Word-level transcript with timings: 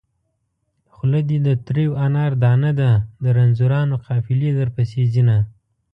خوله 0.93 1.19
دې 1.29 1.37
د 1.47 1.49
تريو 1.65 1.91
انار 2.05 2.31
دانه 2.43 2.71
ده 2.79 2.91
د 3.23 3.25
رنځورانو 3.37 3.95
قافلې 4.05 4.49
درپسې 4.59 5.03
ځينه 5.13 5.37